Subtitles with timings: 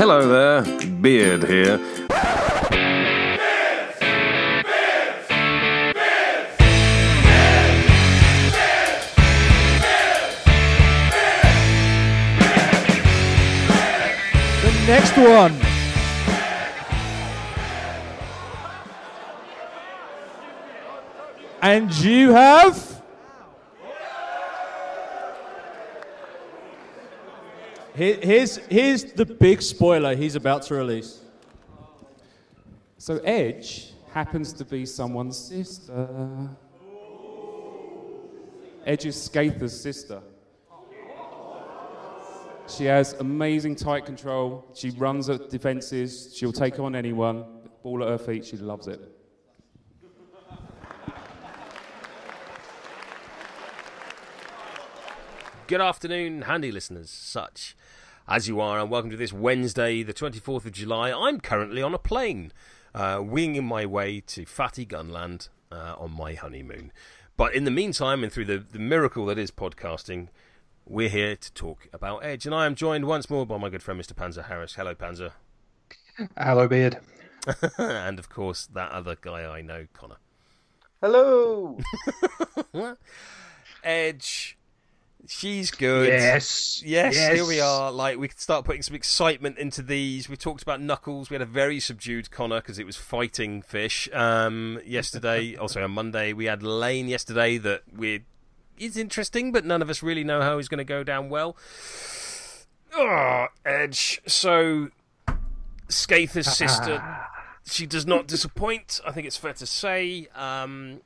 [0.00, 0.62] Hello there,
[1.02, 1.76] Beard here.
[14.62, 15.58] The next one.
[21.60, 22.97] And you have.
[27.98, 31.20] Here- Here's, here's the big spoiler he's about to release.
[32.96, 36.08] So Edge happens to be someone's sister.
[38.86, 40.22] Edge is Skatha's sister.
[42.68, 44.64] She has amazing tight control.
[44.74, 46.32] She runs at defenses.
[46.36, 47.44] She'll take on anyone.
[47.82, 48.46] Ball at her feet.
[48.46, 49.00] She loves it.
[55.68, 57.76] Good afternoon, handy listeners, such
[58.26, 61.12] as you are, and welcome to this Wednesday, the 24th of July.
[61.12, 62.54] I'm currently on a plane,
[62.94, 66.90] uh, winging my way to Fatty Gunland uh, on my honeymoon.
[67.36, 70.28] But in the meantime, and through the, the miracle that is podcasting,
[70.86, 72.46] we're here to talk about Edge.
[72.46, 74.14] And I am joined once more by my good friend, Mr.
[74.14, 74.76] Panzer Harris.
[74.76, 75.32] Hello, Panzer.
[76.34, 76.96] Hello, Beard.
[77.76, 80.16] and of course, that other guy I know, Connor.
[81.02, 81.78] Hello.
[83.84, 84.57] Edge.
[85.30, 86.08] She's good.
[86.08, 86.82] Yes.
[86.82, 87.34] Yes, Yes.
[87.34, 87.92] here we are.
[87.92, 90.26] Like we can start putting some excitement into these.
[90.28, 91.28] We talked about Knuckles.
[91.28, 94.08] We had a very subdued Connor because it was fighting fish.
[94.14, 98.22] Um, yesterday, also on Monday, we had Lane yesterday that we
[98.78, 101.56] is interesting, but none of us really know how he's going to go down well.
[102.94, 104.22] Oh, Edge.
[104.26, 104.88] So,
[105.88, 107.02] Skatha's sister,
[107.66, 109.00] she does not disappoint.
[109.06, 110.28] I think it's fair to say.
[110.34, 111.00] Um,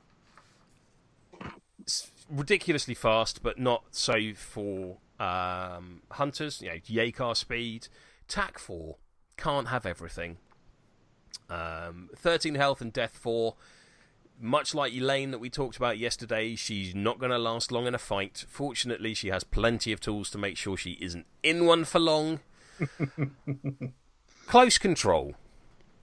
[2.29, 6.61] ridiculously fast, but not so for um, hunters.
[6.61, 7.87] You know, yay car speed.
[8.27, 8.97] Tack four
[9.37, 10.37] can't have everything.
[11.49, 13.55] Um, Thirteen health and death four.
[14.39, 17.93] Much like Elaine that we talked about yesterday, she's not going to last long in
[17.93, 18.45] a fight.
[18.49, 22.39] Fortunately, she has plenty of tools to make sure she isn't in one for long.
[24.47, 25.35] Close control.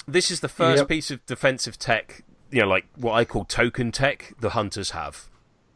[0.07, 0.89] This is the first Yep.
[0.89, 5.29] piece of defensive tech, you know, like what I call token tech, the hunters have.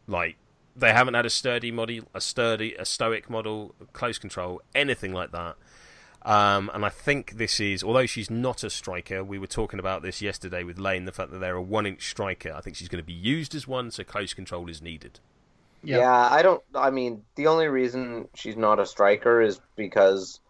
[0.06, 0.36] Like
[0.76, 5.32] they haven't had a sturdy model, a sturdy, a stoic model, close control, anything like
[5.32, 5.56] that.
[6.24, 10.02] Um, and I think this is, although she's not a striker, we were talking about
[10.02, 12.52] this yesterday with Lane, the fact that they're a one-inch striker.
[12.54, 15.20] I think she's going to be used as one, so close control is needed.
[15.82, 15.98] Yeah.
[15.98, 16.62] Yeah, I don't.
[16.74, 20.40] I mean, the only reason she's not a striker is because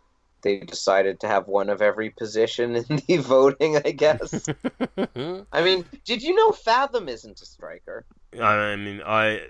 [0.43, 3.77] they decided to have one of every position in the voting.
[3.77, 4.49] I guess.
[5.53, 8.05] I mean, did you know Fathom isn't a striker?
[8.41, 9.43] I mean, I.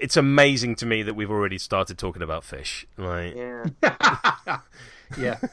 [0.00, 2.86] It's amazing to me that we've already started talking about fish.
[2.96, 3.64] Like, Yeah.
[5.18, 5.38] Yeah.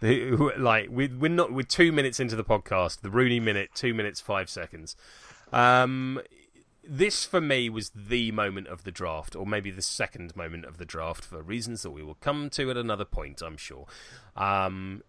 [0.00, 3.92] The- like we we're not we're two minutes into the podcast the rooney minute two
[3.94, 4.94] minutes five seconds
[5.52, 6.20] um
[6.84, 10.78] this for me was the moment of the draft or maybe the second moment of
[10.78, 13.86] the draft for reasons that we will come to at another point i'm sure
[14.36, 15.02] um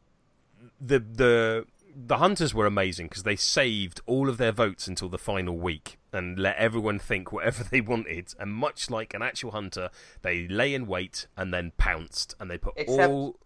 [0.82, 1.66] the the
[2.08, 5.98] the hunters were amazing because they saved all of their votes until the final week
[6.14, 9.90] and let everyone think whatever they wanted and much like an actual hunter
[10.22, 13.38] they lay in wait and then pounced and they put Except- all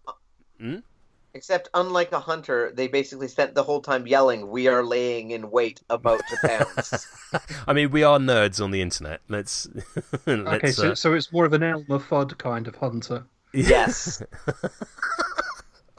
[1.36, 5.50] Except, unlike a hunter, they basically spent the whole time yelling, "We are laying in
[5.50, 7.08] wait, about to pounce."
[7.66, 9.20] I mean, we are nerds on the internet.
[9.28, 9.68] Let's.
[10.28, 13.24] Okay, let's so, uh, so it's more of an Elmer Fudd kind of hunter.
[13.52, 14.22] yes.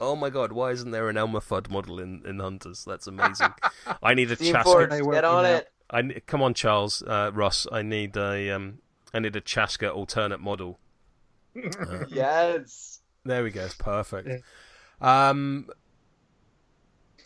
[0.00, 2.84] Oh my god, why isn't there an Elmer Fudd model in, in Hunters?
[2.84, 3.52] That's amazing.
[4.02, 4.88] I need a Team Chaska.
[4.88, 5.68] Get on it.
[5.90, 7.66] I come on, Charles uh, Ross.
[7.70, 8.78] I need a um,
[9.14, 10.78] I need a Chaska alternate model.
[12.08, 13.00] Yes.
[13.24, 13.64] There we go.
[13.64, 14.44] It's perfect.
[15.00, 15.70] Um,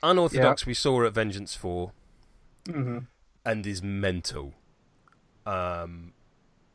[0.03, 0.67] unorthodox.
[0.67, 1.93] We saw at Vengeance Four,
[2.67, 2.99] hmm
[3.45, 4.55] and is mental.
[5.47, 6.13] Um,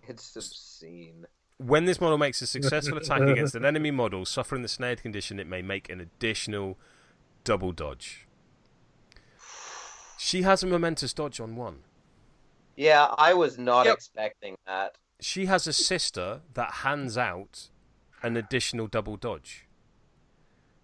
[0.08, 1.26] It's obscene.
[1.58, 5.40] When this model makes a successful attack against an enemy model suffering the snared condition,
[5.40, 6.78] it may make an additional
[7.44, 8.28] double dodge.
[10.18, 11.80] She has a momentous dodge on one.
[12.76, 13.96] Yeah, I was not Yep.
[13.96, 14.96] expecting that.
[15.22, 17.70] She has a sister that hands out
[18.22, 19.68] an additional double dodge.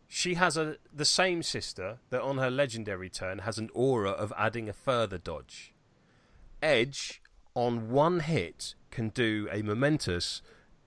[0.08, 4.32] She has a the same sister that on her legendary turn has an aura of
[4.38, 5.74] adding a further dodge.
[6.62, 7.22] Edge
[7.56, 10.42] on one hit can do a momentous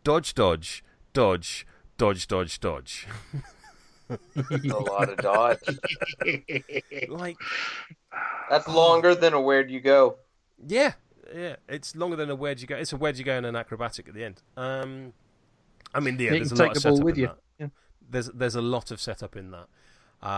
[0.05, 1.67] dodge dodge dodge
[1.99, 3.07] dodge dodge dodge.
[4.11, 5.59] A lot of dodge.
[7.09, 7.37] like
[8.51, 10.17] That's longer than a where'd you go?
[10.67, 10.93] yeah,
[11.35, 12.77] yeah, it's longer than a where'd you go.
[12.77, 14.43] It's a where'd you go and an acrobatic at the end.
[14.57, 15.13] Um
[15.95, 17.27] I mean, yeah, You there's can a lot take of ball setup with in you.
[17.29, 17.39] that.
[17.59, 17.67] Yeah.
[18.11, 19.69] There's there's a lot of setup in that.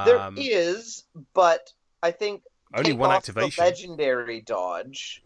[0.05, 1.05] There Um, is,
[1.35, 1.73] but
[2.03, 2.43] I think
[2.75, 3.65] Only take one off activation.
[3.65, 5.23] The legendary dodge,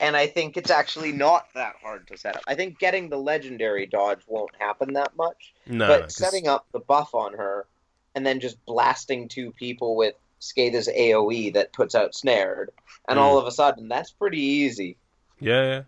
[0.00, 2.42] and I think it's actually not that hard to set up.
[2.46, 6.66] I think getting the legendary dodge won't happen that much, no, but 'cause- setting up
[6.72, 7.66] the buff on her
[8.14, 12.70] and then just blasting two people with Skatha's AOE that puts out snared,
[13.08, 13.22] and Mm.
[13.22, 14.96] all of a sudden that's pretty easy.
[15.40, 15.82] Yeah,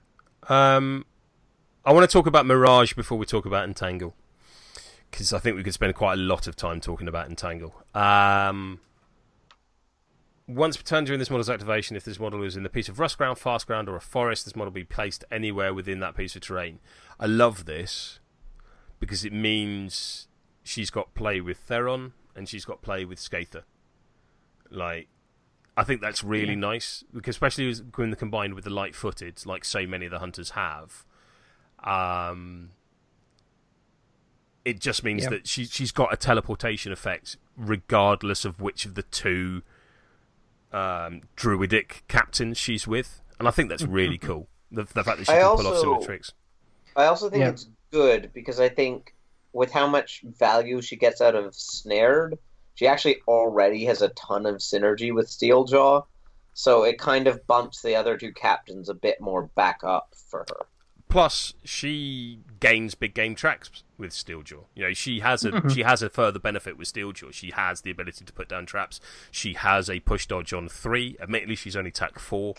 [0.49, 0.77] yeah.
[0.77, 1.05] Um,
[1.85, 4.15] I want to talk about Mirage before we talk about Entangle,
[5.11, 7.75] because I think we could spend quite a lot of time talking about Entangle.
[7.95, 8.81] Um,
[10.49, 12.99] once per turn during this model's activation, if this model is in a piece of
[12.99, 16.17] rough ground, fast ground, or a forest, this model will be placed anywhere within that
[16.17, 16.81] piece of terrain.
[17.21, 18.19] I love this
[18.99, 20.27] because it means
[20.63, 23.63] she's got play with Theron and she's got play with Skatha.
[24.71, 25.09] Like,
[25.77, 30.07] I think that's really nice, because especially when combined with the light-footed, like so many
[30.07, 31.05] of the hunters have.
[31.85, 32.71] Um,
[34.65, 35.31] it just means Yeah.
[35.31, 39.63] that she she's got a teleportation effect, regardless of which of the two
[40.73, 44.49] um, druidic captain she's with, and I think that's really cool.
[44.71, 46.33] The, the fact that she I can pull off also- similar tricks.
[46.97, 47.51] I also think Yeah.
[47.51, 49.15] it's good because I think
[49.53, 52.39] with how much value she gets out of snared,
[52.75, 56.05] she actually already has a ton of synergy with Steeljaw.
[56.55, 60.45] So it kind of bumps the other two captains a bit more back up for
[60.51, 60.67] her.
[61.09, 64.65] Plus, she gains big game tracks with Steeljaw.
[64.75, 65.69] You know, she has a Mm-hmm.
[65.69, 67.33] she has a further benefit with Steeljaw.
[67.33, 69.01] She has the ability to put down traps.
[69.31, 71.17] She has a push dodge on three.
[71.21, 72.55] Admittedly, she's only tack four,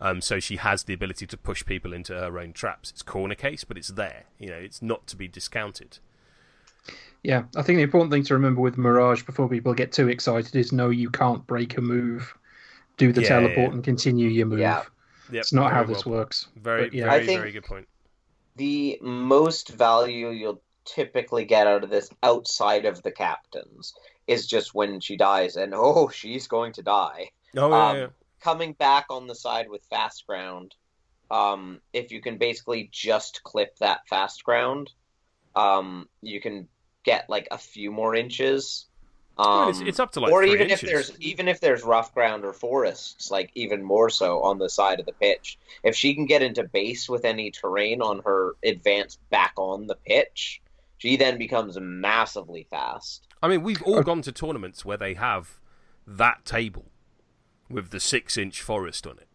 [0.00, 2.90] um, so she has the ability to push people into her own traps.
[2.90, 4.24] It's corner case, but it's there.
[4.38, 5.98] You know, it's not to be discounted.
[7.24, 10.54] Yeah, I think the important thing to remember with Mirage before people get too excited
[10.54, 12.32] is no, you can't break a move,
[12.96, 13.74] do the Yeah, teleport, yeah.
[13.74, 14.60] and continue your move.
[14.60, 14.84] Yeah.
[15.30, 16.46] Yep, It's not how very this well works.
[16.56, 17.04] Very, But yeah.
[17.10, 17.88] very, I think- very good point.
[18.56, 20.60] The most value you'll
[20.94, 23.94] typically get out of this outside of the captains
[24.26, 27.30] is just when she dies, and oh, she's going to die.
[27.56, 28.06] Oh yeah, Um, yeah.
[28.42, 30.74] coming back on the side with fast ground,
[31.30, 34.90] um, if you can basically just clip that fast ground,
[35.54, 36.68] um, you can
[37.04, 38.86] get like a few more inches.
[39.38, 40.82] I Um, it's, it's up to like or three even inches.
[40.82, 44.68] if there's even if there's rough ground or forests, like even more so on the
[44.68, 45.58] side of the pitch.
[45.84, 49.96] If she can get into base with any terrain on her advance back on the
[50.06, 50.60] pitch,
[50.98, 53.26] she then becomes massively fast.
[53.42, 55.60] I mean, we've all Uh, gone to tournaments where they have
[56.06, 56.86] that table
[57.70, 59.28] with the six-inch forest on it.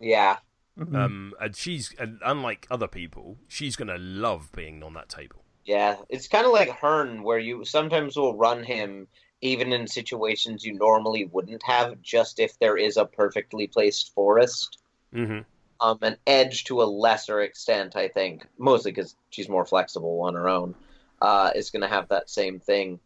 [0.00, 0.38] Yeah,
[0.78, 0.94] Mm-hmm.
[0.94, 5.42] Um, and she's and unlike other people, she's gonna love being on that table.
[5.64, 9.08] Yeah, it's kind of like Hearne, where you sometimes will run him
[9.40, 14.78] even in situations you normally wouldn't have, just if there is a perfectly placed forest.
[15.14, 15.40] Mm-hmm.
[15.80, 20.34] Um, an edge to a lesser extent, I think, mostly because she's more flexible on
[20.34, 20.74] her own,
[21.22, 23.00] uh, is going to have that same thing.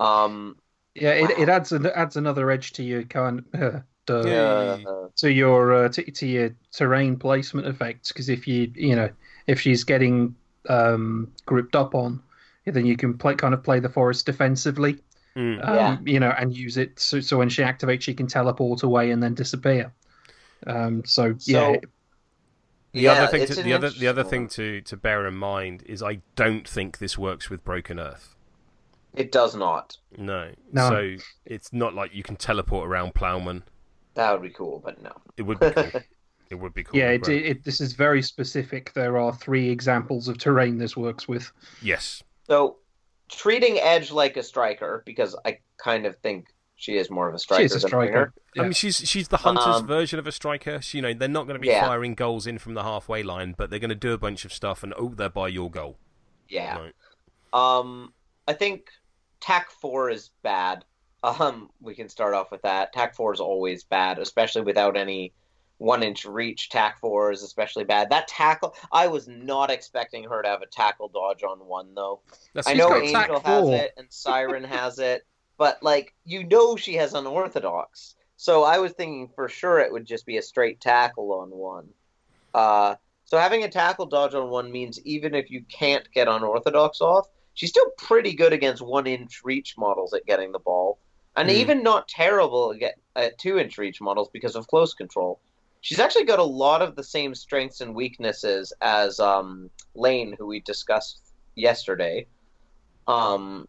[0.00, 0.56] Um,
[0.94, 1.42] Yeah, it, Wow.
[1.42, 5.06] it adds an, adds another edge to your kind uh, to, Yeah.
[5.16, 9.10] to your uh, to, to your terrain placement effects because if you you know
[9.46, 10.34] if she's getting
[10.68, 12.20] um, grouped up on,
[12.66, 14.98] then you can play kind of play the forest defensively.
[15.36, 15.66] Mm.
[15.68, 15.98] um, Yeah.
[16.04, 19.22] you know, and use it so, so when she activates, she can teleport away and
[19.22, 19.92] then disappear.
[20.66, 21.80] Um, so, yeah, So-
[22.92, 25.34] The yeah, other thing, to, the other, the other interesting thing to, to bear in
[25.34, 28.34] mind is I don't think this works with Broken Earth.
[29.14, 29.96] It does not.
[30.16, 30.88] No, No.
[30.88, 33.62] so it's not like you can teleport around Plowman.
[34.14, 35.12] That would be cool, but no.
[35.36, 35.90] It would be cool.
[36.50, 36.98] it would be cool.
[36.98, 38.92] yeah, with it, it, this is very specific.
[38.94, 41.50] There are three examples of terrain this works with.
[41.82, 42.78] yes, So,
[43.28, 46.46] treating Edge like a striker, because I kind of think
[46.80, 48.10] she is more of a striker She is a than a winger.
[48.12, 48.34] striker.
[48.56, 50.80] I mean she's she's the hunter's Um, version of a striker.
[50.80, 51.86] She, you know, they're not going to be Yeah.
[51.86, 54.52] firing goals in from the halfway line, but they're going to do a bunch of
[54.52, 55.98] stuff, and oh, they're by your goal.
[56.48, 56.78] Yeah.
[56.78, 56.94] Right.
[57.52, 58.14] Um,
[58.46, 58.88] I think
[59.40, 60.84] TAC four is bad.
[61.24, 62.92] Um, we can start off with that.
[62.92, 65.32] TAC four is always bad, especially without any
[65.78, 66.68] one inch reach.
[66.68, 68.08] TAC four is especially bad.
[68.10, 72.20] That tackle, I was not expecting her to have a tackle dodge on one though.
[72.54, 75.26] That's I know got- TAC Angel has it and Siren has it,
[75.58, 78.14] but like you know she has unorthodox.
[78.36, 81.88] So I was thinking for sure it would just be a straight tackle on one.
[82.54, 87.00] Uh, so having a tackle dodge on one means even if you can't get unorthodox
[87.00, 90.98] off, she's still pretty good against one inch reach models at getting the ball,
[91.36, 91.56] and Hmm.
[91.56, 95.40] even not terrible at, at two inch reach models because of close control.
[95.80, 100.46] She's actually got a lot of the same strengths and weaknesses as um, Lane, who
[100.46, 101.20] we discussed
[101.54, 102.26] yesterday.
[103.06, 103.68] Um,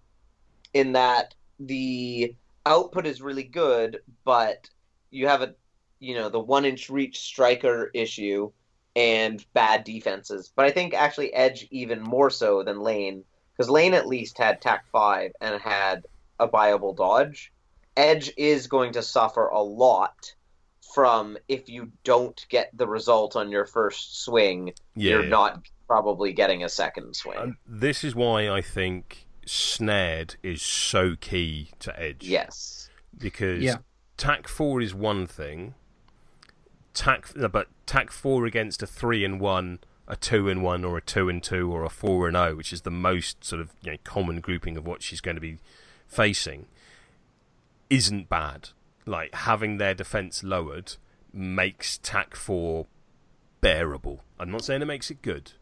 [0.73, 2.35] in that the
[2.65, 4.69] output is really good, but
[5.11, 5.55] you have a
[5.99, 8.51] you know the one inch reach striker issue
[8.95, 10.51] and bad defenses.
[10.55, 13.23] But I think actually Edge even more so than Lane
[13.55, 16.05] because Lane at least had Tac five and had
[16.39, 17.51] a viable dodge.
[17.97, 20.33] Edge is going to suffer a lot
[20.93, 25.29] from if you don't get the result on your first swing, Yeah, you're yeah.
[25.29, 27.37] not probably getting a second swing.
[27.37, 32.23] And this is why I think snared is so key to edge.
[32.27, 32.89] yes.
[33.17, 33.77] because Yeah.
[34.17, 35.73] tack four is one thing.
[36.93, 41.01] Tack, but tack four against a three and one, a two and one, or a
[41.01, 43.91] two and two, or a four and zero, which is the most sort of you
[43.91, 45.59] know, common grouping of what she's going to be
[46.07, 46.65] facing,
[47.89, 48.69] isn't bad.
[49.05, 50.95] Like having their defense lowered
[51.33, 52.87] makes tack four
[53.61, 54.21] bearable.
[54.39, 55.53] I'm not saying it makes it good,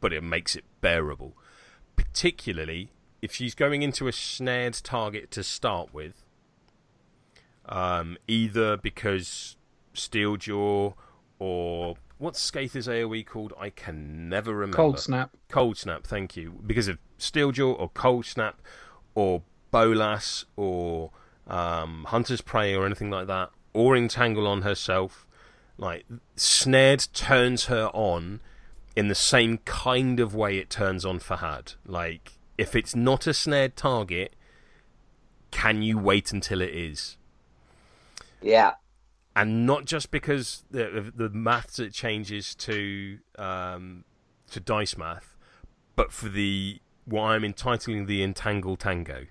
[0.00, 1.34] but it makes it bearable.
[1.96, 6.24] Particularly if she's going into a snared target to start with,
[7.66, 9.56] um, either because
[9.94, 10.94] Steeljaw
[11.38, 13.52] or what's Skatha's AoE called?
[13.58, 14.76] I can never remember.
[14.76, 15.36] Cold snap.
[15.48, 16.60] Cold Snap, thank you.
[16.66, 18.60] Because of Steeljaw or Cold Snap
[19.14, 21.10] or Bolas or
[21.46, 25.26] um, Hunter's Prey or anything like that, or Entangle on herself.
[25.78, 26.04] Like,
[26.36, 28.40] Snared turns her on
[28.94, 31.76] in the same kind of way it turns on Fahad.
[31.86, 34.34] Like, if it's not a snared target,
[35.50, 37.16] can you wait until it is?
[38.40, 38.72] Yeah.
[39.34, 44.04] and not just because the the maths it changes to um,
[44.50, 45.36] to dice math,
[45.96, 49.26] but for the what I'm entitling the entangle tango,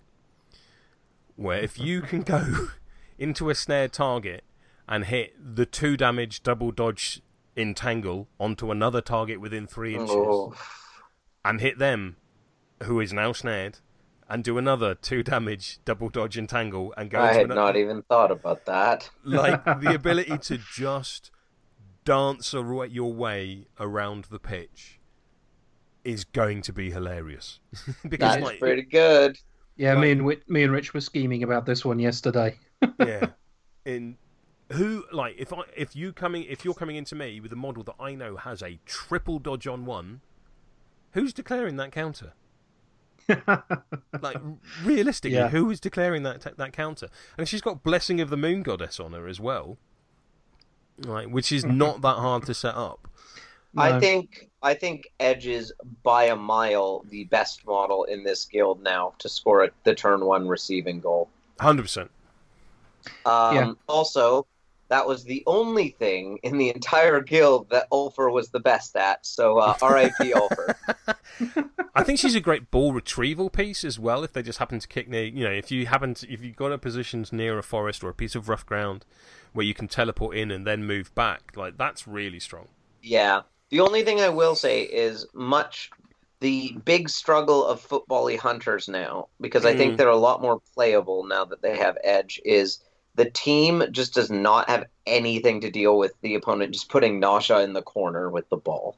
[1.36, 2.70] where if you can go
[3.18, 4.44] into a snare target
[4.88, 7.22] and hit the two damage double dodge
[7.62, 10.54] entangle onto another target within three inches Oh,
[11.46, 12.18] and hit them,
[12.84, 13.80] who is now snared,
[14.30, 17.76] and do another two damage double dodge entangle and go I into had ano- not
[17.78, 19.10] even thought about that.
[19.24, 21.32] like the ability to just
[22.06, 25.00] dance ar- your way around the pitch
[26.04, 27.60] is going to be hilarious
[28.10, 29.38] because That's like pretty good.
[29.78, 30.02] Yeah, Right.
[30.02, 32.58] me and me and Rich were scheming about this one yesterday.
[33.00, 33.28] yeah
[33.86, 34.16] in
[34.74, 37.84] who like if I if you coming if you're coming into me with a model
[37.84, 40.22] that I know has a triple dodge on one
[41.14, 42.34] who's declaring that counter?
[43.28, 44.38] Like
[44.84, 45.50] realistically Yeah.
[45.50, 47.10] who is declaring that that counter?
[47.38, 49.78] And she's got blessing of the moon goddess on her as well.
[51.06, 53.08] Right which is not that hard to set up.
[53.78, 55.74] I think I think Edge is
[56.04, 60.26] by a mile the best model in this guild now to score at the turn
[60.26, 61.30] one receiving goal.
[61.60, 62.10] 100%
[63.26, 63.72] Um, Yeah.
[63.88, 64.46] Also,
[64.92, 69.26] that was the only thing in the entire guild that Ulfr was the best at.
[69.26, 70.34] So uh, R.I.P.
[70.36, 70.76] Ulfr.
[71.96, 74.26] I think she's a great ball retrieval piece as well.
[74.26, 76.58] If they just happen to kick near, you know, if you happen to, if you've
[76.58, 79.06] got a position near a forest or a piece of rough ground
[79.54, 82.68] where you can teleport in and then move back, like that's really strong.
[83.02, 83.44] Yeah.
[83.70, 85.90] The only thing I will say is much
[86.42, 89.78] the big struggle of footbally hunters now, because I Mm.
[89.78, 92.80] think they're a lot more playable now that they have edge, is
[93.24, 97.62] the team just does not have anything to deal with the opponent just putting Nasha
[97.62, 98.98] in the corner with the ball.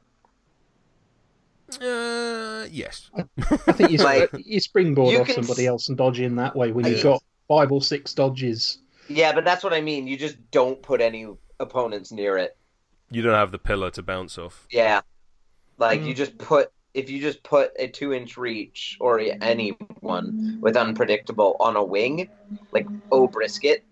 [1.80, 3.10] Uh, yes.
[3.16, 6.36] I think you, Like, you springboard you off can somebody s- else and dodge in
[6.36, 7.02] that way when you've Yeah.
[7.02, 8.78] got five or six dodges.
[9.08, 10.06] Yeah, but that's what I mean.
[10.06, 11.26] You just don't put any
[11.60, 12.56] opponents near it.
[13.10, 14.66] You don't have the pillar to bounce off.
[14.70, 15.00] Yeah.
[15.78, 16.06] Like Mm.
[16.06, 21.56] you just put if you just put a two inch reach or anyone with unpredictable
[21.58, 22.28] on a wing,
[22.70, 23.84] like oh brisket,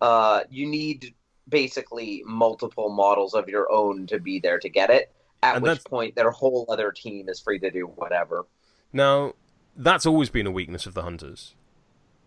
[0.00, 1.14] uh, you need
[1.48, 5.12] basically multiple models of your own to be there to get it.
[5.42, 8.46] At And which that's- point their whole other team is free to do whatever.
[8.92, 9.34] Now,
[9.76, 11.54] that's always been a weakness of the hunters.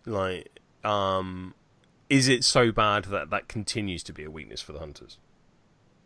[0.06, 1.54] Like, um,
[2.10, 5.18] is it so bad that that continues to be a weakness for the hunters?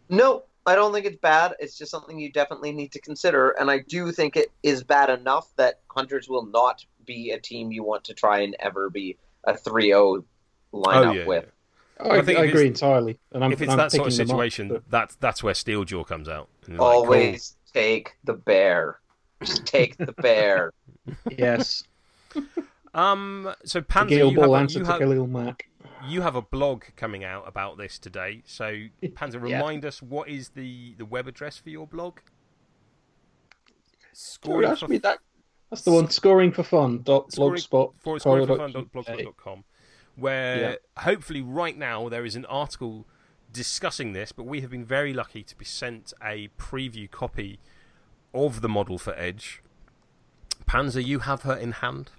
[0.10, 1.56] No, I don't think it's bad.
[1.60, 5.10] It's just something you definitely need to consider, and I do think it is bad
[5.10, 9.18] enough that hunters will not be a team you want to try and ever be
[9.46, 10.24] a 3-0
[10.74, 11.26] lineup oh yeah.
[11.26, 11.46] with.
[11.46, 11.50] I,
[12.00, 13.18] I I, think if agree entirely.
[13.32, 15.44] And I'm, if it's I'm that sort of picking them up, situation, but- that's that's
[15.44, 16.50] where Steeljaw comes out.
[16.66, 17.04] And you're like, cool.
[17.04, 19.00] Always take the bear.
[19.44, 20.74] Just take the bear.
[21.38, 21.84] yes,
[22.94, 23.54] Um.
[23.66, 25.56] So the Panzer, you have, a, you, have, Khalil
[26.08, 28.44] you have a blog coming out about this today.
[28.46, 28.66] So
[29.04, 29.58] Panzer, Yeah.
[29.58, 32.16] remind us what is the the web address for your blog?
[32.16, 35.20] Don't Scoring for me that.
[35.70, 36.10] That's the one.
[36.10, 37.02] Scoring for fun.
[37.04, 37.94] Dot Scoring- blogspot.
[38.00, 39.64] for co dot scoringforfun.blogspot.com,
[40.18, 40.76] where Yeah.
[41.04, 43.06] hopefully right now there is an article
[43.52, 47.60] discussing this, but we have been very lucky to be sent a preview copy
[48.34, 49.62] of the model for Edge.
[50.68, 52.12] Panzer, you have her in hand.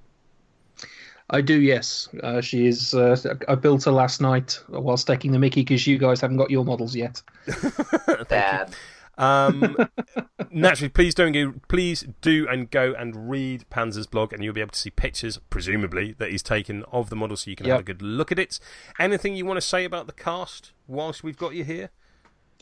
[1.30, 2.08] I do, yes.
[2.22, 2.94] Uh, she is.
[2.94, 3.14] Uh,
[3.48, 6.64] I built her last night whilst taking the Mickey because you guys haven't got your
[6.64, 7.20] models yet.
[7.46, 8.74] Thank you.
[9.18, 9.76] Um,
[10.50, 11.54] naturally, please don't go.
[11.68, 15.38] Please do and go and read Panzer's blog, and you'll be able to see pictures,
[15.50, 18.38] presumably that he's taken of the model, so you can have a good look at
[18.38, 18.58] it.
[18.98, 21.90] Anything you want to say about the cast whilst we've got you here?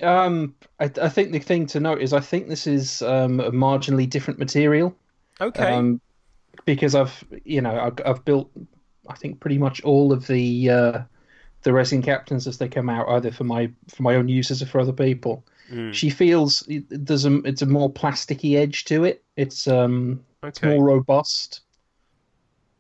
[0.03, 3.51] Um, I, I think the thing to note is I think this is um, a
[3.51, 4.95] marginally different material.
[5.41, 5.73] Okay.
[5.73, 6.01] Um,
[6.65, 8.51] because I've you know I've, I've built
[9.09, 11.03] I think pretty much all of the uh,
[11.63, 14.67] the racing captains as they come out either for my for my own uses or
[14.67, 15.45] for other people.
[15.71, 15.93] Mm.
[15.93, 19.23] She feels there's a it's a more plasticky edge to it.
[19.37, 21.61] It's um it's more robust.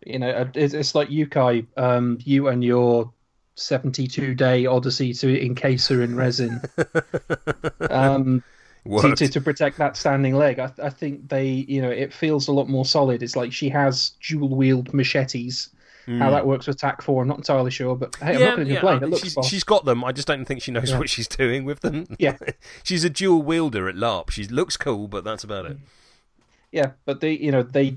[0.04, 1.64] You know, uh, it's, it's like you, Kai.
[1.76, 3.12] Um, you and your
[3.56, 6.60] 72 day odyssey to encase her in resin.
[7.90, 8.44] um,
[8.84, 10.60] to, to, to protect that standing leg.
[10.60, 13.22] I, I think they, you know, it feels a lot more solid.
[13.22, 15.70] It's like she has dual wield machetes.
[16.06, 18.68] How that works with TAC 4, I'm not entirely sure, but hey, I'm not going
[18.68, 19.02] to complain.
[19.02, 20.04] uh, it looks she's, she's got them.
[20.04, 20.98] I just don't think she knows Yeah.
[21.00, 22.06] what she's doing with them.
[22.20, 22.36] Yeah.
[22.84, 24.30] she's a dual wielder at LARP.
[24.30, 25.78] She looks cool, but that's about it.
[26.70, 27.96] Yeah, but they, you know, they,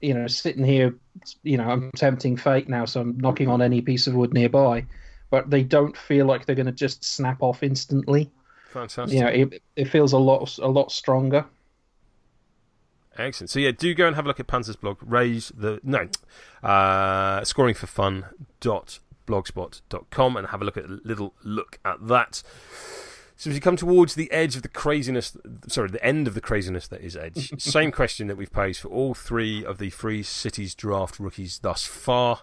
[0.00, 0.94] you know, sitting here,
[1.42, 4.86] you know, I'm tempting fate now, so I'm knocking on any piece of wood nearby,
[5.30, 8.30] but they don't feel like they're going to just snap off instantly.
[8.70, 9.18] Fantastic.
[9.18, 11.44] You know, it, it feels a lot, a lot stronger.
[13.20, 13.50] Excellent.
[13.50, 14.96] So yeah, do go and have a look at Panzer's blog.
[15.02, 16.08] Raise the no,
[16.62, 22.42] uh, scoringforfun.blogspot.com and have a look at a little look at that.
[23.36, 25.36] So as you come towards the edge of the craziness,
[25.66, 27.50] sorry, the end of the craziness that is Edge.
[27.62, 31.86] Same question that we've posed for all three of the Free Cities draft rookies thus
[31.86, 32.40] far.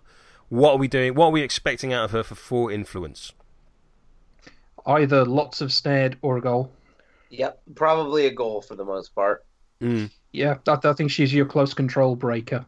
[0.50, 1.14] What are we doing?
[1.14, 3.32] What are we expecting out of her for four influence?
[4.88, 6.72] Either lots of snared or a goal.
[7.30, 9.46] Yep, probably a goal for the most part.
[10.38, 12.66] Yeah, I, I think she's your close control breaker.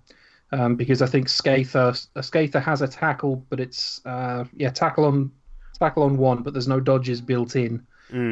[0.52, 5.06] Um, because I think Skatha, uh, Skatha has a tackle, but it's uh, yeah tackle
[5.06, 5.32] on
[5.78, 7.86] tackle on one, but there's no dodges built in.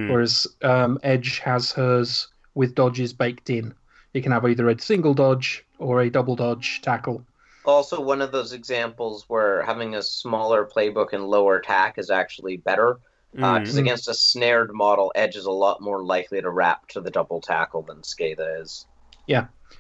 [0.10, 3.74] Whereas um, Edge has hers with dodges baked in.
[4.14, 7.24] You can have either a single dodge or a double dodge tackle.
[7.66, 12.58] Also, one of those examples where having a smaller playbook and lower attack is actually
[12.58, 13.00] better.
[13.32, 13.82] Because Mm.
[13.82, 17.42] against a snared model, Edge is a lot more likely to wrap to the double
[17.42, 18.88] tackle than Skatha is.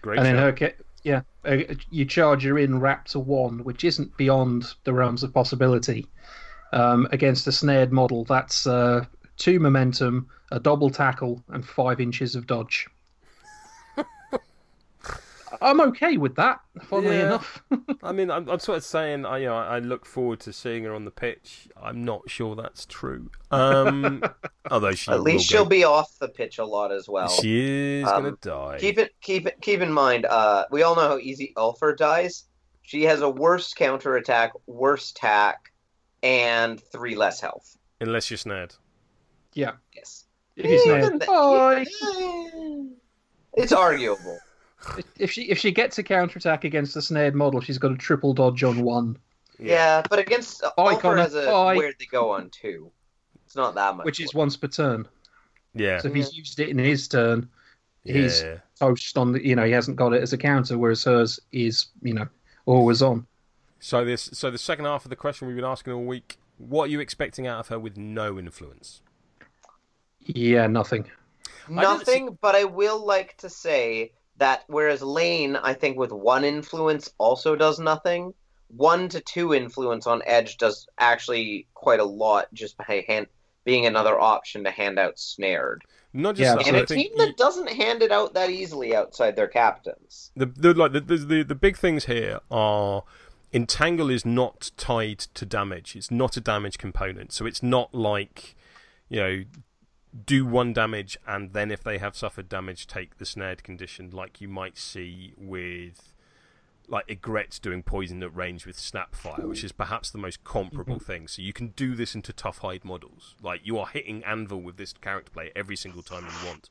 [0.01, 0.19] Great.
[0.19, 0.43] and in shout.
[0.43, 4.93] her ca- yeah, uh, you charge her in wrap to one, which isn't beyond the
[4.93, 6.05] realms of possibility.
[6.73, 9.05] Um, against a snared model, that's uh,
[9.37, 12.87] two momentum, a double tackle, and five inches of dodge.
[15.61, 17.25] I'm okay with that, funnily Yeah.
[17.27, 17.63] enough.
[18.03, 20.83] I mean, I'm, I'm sort of saying, I, you know, I look forward to seeing
[20.83, 21.67] her on the pitch.
[21.81, 23.29] I'm not sure that's true.
[23.51, 24.23] Um,
[24.71, 25.69] although she At least will she'll go.
[25.69, 27.29] be off the pitch a lot as well.
[27.29, 28.77] She is Um, gonna die.
[28.79, 30.25] Keep it, keep it, keep in mind.
[30.25, 32.45] Uh, we all know how easy Ulfr dies.
[32.81, 35.71] She has a worse counter attack, worse tack,
[36.23, 37.77] and three less health.
[38.01, 38.73] Unless you're snared.
[39.53, 41.85] yeah, Yes, if he's Even snared, th- bye.
[43.55, 44.39] it's arguable.
[45.19, 48.33] If she if she gets a counterattack against the snared model, she's got a triple
[48.33, 49.17] dodge on one,
[49.59, 51.21] Yeah, but against uh, Bye, Ulfr Connor.
[51.21, 51.75] has a Bye.
[51.75, 52.91] where they go on two.
[53.45, 54.05] It's not that much.
[54.05, 55.07] which is once per turn.
[55.73, 55.99] Yeah.
[55.99, 57.49] So if he's used it in his turn,
[58.03, 58.57] he's Yeah.
[58.79, 61.87] toast on the you know he hasn't got it as a counter, whereas hers is
[62.01, 62.27] you know
[62.65, 63.25] always on.
[63.79, 66.85] So this, so the second half of the question we've been asking all week: What
[66.85, 69.01] are you expecting out of her with no influence?
[70.25, 71.09] Yeah, nothing.
[71.69, 77.11] Nothing, but I will like to say that whereas Lane, I think with one influence
[77.17, 78.33] also does nothing,
[78.69, 83.27] one to two influence on Edge does actually quite a lot just by hand,
[83.65, 85.83] being another option to hand out snared.
[86.13, 88.49] Not just Yeah, that, And I a think team that doesn't hand it out that
[88.49, 90.31] easily outside their captains.
[90.35, 93.03] the the like the, the the the big things here are
[93.53, 95.95] entangle is not tied to damage.
[95.95, 98.55] It's not a damage component, so it's not like
[99.09, 99.43] you know
[100.25, 104.39] do one damage and then if they have suffered damage take the snared condition like
[104.39, 106.13] you might see with
[106.87, 111.27] like Egret doing poison at range with Snapfire, which is perhaps the most comparable thing.
[111.27, 113.35] So you can do this into tough hide models.
[113.41, 116.69] Like you are hitting Anvil with this character play every single time you want.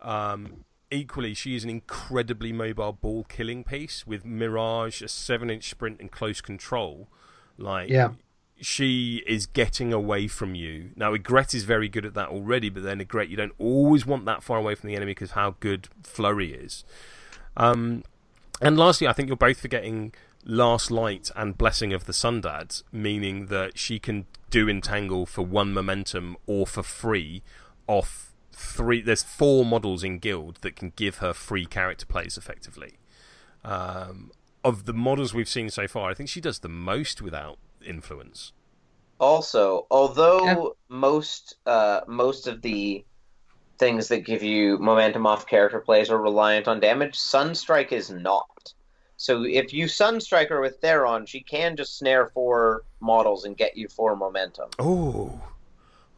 [0.00, 5.70] Um, equally, she is an incredibly mobile ball killing piece with Mirage, a seven inch
[5.70, 7.08] sprint, and close control.
[7.56, 8.10] Like, Yeah.
[8.60, 10.90] She is getting away from you.
[10.96, 14.24] Now, Egret is very good at that already, but then Egret, you don't always want
[14.26, 16.84] that far away from the enemy because how good Flurry is.
[17.56, 18.02] Um,
[18.60, 20.14] and lastly, I think you're both forgetting
[20.44, 25.72] Last Light and Blessing of the Sundads, meaning that she can do Entangle for one
[25.72, 27.42] momentum or for free
[27.86, 29.02] off three.
[29.02, 32.94] There's four models in Guild that can give her free character plays effectively.
[33.64, 34.30] Um,
[34.64, 38.52] of the models we've seen so far, I think she does the most without influence.
[39.18, 40.96] Also, although Yeah.
[40.96, 43.04] most uh, most of the
[43.78, 47.18] things that give you momentum off character plays are reliant on damage.
[47.18, 48.74] Sunstrike is not.
[49.18, 53.76] So if you Sunstrike her with Theron, she can just snare four models and get
[53.76, 54.70] you four momentum.
[54.78, 55.40] Oh,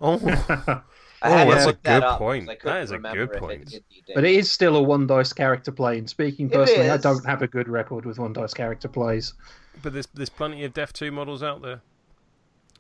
[0.01, 0.19] oh,
[1.23, 2.47] I Oh, had to that's a look that good up, point.
[2.47, 3.71] 'cause I That is a good if it point.
[3.71, 5.99] did But it is still a one dice character play.
[5.99, 9.35] And speaking personally, I don't have a good record with one dice character plays.
[9.83, 11.81] but there's there's plenty of Def two models out there,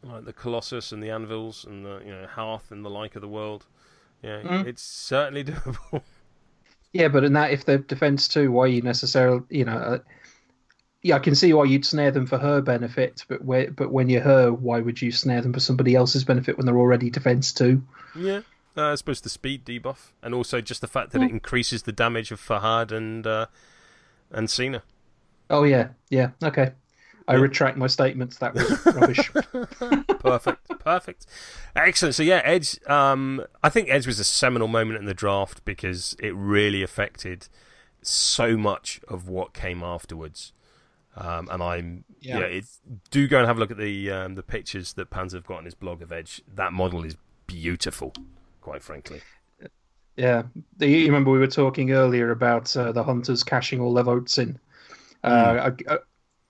[0.02, 3.22] like the Colossus and the Anvils and the you know Hearth and the like of
[3.22, 3.66] the world.
[4.22, 4.66] Yeah, Mm.
[4.66, 6.02] it's certainly doable.
[6.92, 9.98] Yeah, but in that, if they're defense two, why you necessarily, you know, uh,
[11.02, 14.08] yeah, I can see why you'd snare them for her benefit, but where, but when
[14.08, 17.52] you're her, why would you snare them for somebody else's benefit when they're already defense
[17.52, 17.82] two?
[18.16, 18.40] yeah,
[18.76, 21.92] uh, I suppose the speed debuff and also just the fact that it increases the
[21.92, 23.46] damage of Fahad and uh,
[24.30, 24.82] and Seenah.
[25.50, 26.72] Oh yeah, yeah, okay.
[27.26, 27.40] I Yeah.
[27.40, 28.38] retract my statements.
[28.38, 29.30] That was rubbish.
[30.20, 31.26] perfect, perfect,
[31.76, 32.14] excellent.
[32.14, 32.78] So yeah, Edge.
[32.88, 37.48] Um, I think Edge was a seminal moment in the draft because it really affected
[38.02, 40.52] so much of what came afterwards.
[41.20, 42.44] Um, and I'm yeah, Yeah.
[42.46, 45.46] it's, do go and have a look at the um, the pictures that Panzer have
[45.46, 46.40] got on his blog of Edge.
[46.54, 47.16] That model is
[47.48, 48.12] beautiful,
[48.60, 49.20] quite frankly.
[50.16, 50.42] Yeah,
[50.80, 54.58] you remember we were talking earlier about uh, the hunters cashing all their votes in.
[55.24, 55.98] Uh, I- I-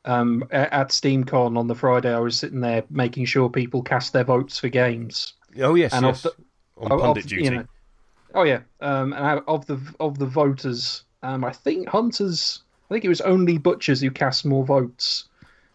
[0.05, 4.25] um, at SteamCon on the Friday, I was sitting there making sure people cast their
[4.25, 5.35] votes for games.
[5.61, 6.23] Oh yes, And yes.
[6.23, 6.33] the-
[6.79, 7.45] on Of- pundit of, duty.
[7.45, 7.67] you know-
[8.35, 12.63] oh yeah, um, and of the of the voters, um, I think hunters.
[12.91, 15.29] I think it was only butchers who cast more votes,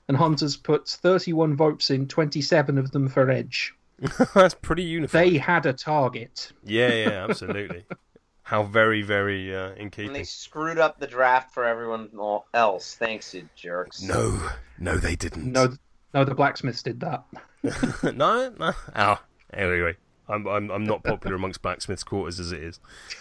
[0.08, 3.74] and hunters put thirty-one votes in, twenty-seven of them for Edge.
[4.34, 5.24] That's pretty uniform.
[5.24, 6.52] They had a target.
[6.64, 7.86] Yeah, yeah, absolutely.
[8.46, 10.12] How very, very uh, in And keeping.
[10.14, 12.10] they screwed up the draft for everyone
[12.54, 12.96] else.
[12.96, 14.02] Thanks, you jerks.
[14.02, 14.38] No,
[14.78, 15.50] no, they didn't.
[15.50, 15.74] No,
[16.14, 17.24] no, the blacksmiths did that.
[18.04, 18.74] no, no.
[18.98, 19.22] Oh,
[19.54, 19.96] anyway,
[20.28, 22.80] I'm, I'm, I'm not popular amongst blacksmiths' quarters as it is.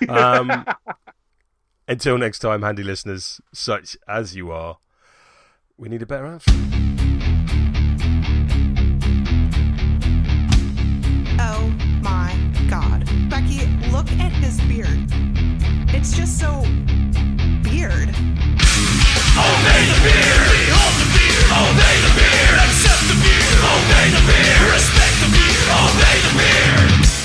[0.08, 0.64] Um,
[1.92, 4.78] until next time, handy listeners, such as you are,
[5.76, 6.50] we need a better answer.
[11.38, 11.68] Oh
[12.00, 12.32] my
[12.70, 13.04] god.
[13.28, 15.04] Becky, look at his beard.
[15.92, 16.62] It's just so
[17.60, 18.08] beard.
[19.36, 20.48] Obey the beard!
[20.48, 21.44] Behold the beard!
[21.52, 22.56] Obey the beard!
[22.56, 23.60] Accept the beard!
[23.68, 24.72] Obey the beard!
[24.72, 25.68] Respect the beard!
[25.76, 27.21] Obey the beard!